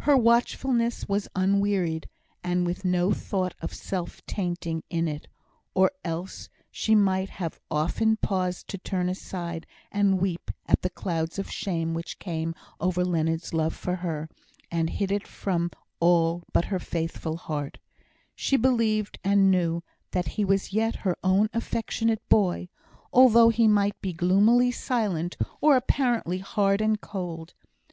[0.00, 2.08] Her watchfulness was unwearied,
[2.42, 5.28] and with no thought of self tainting in it,
[5.72, 11.38] or else she might have often paused to turn aside and weep at the clouds
[11.38, 14.28] of shame which came over Leonard's love for her,
[14.68, 15.70] and hid it from
[16.00, 17.78] all but her faithful heart;
[18.34, 22.68] she believed and knew that he was yet her own affectionate boy,
[23.12, 27.54] although he might be gloomily silent, or apparently hard and cold.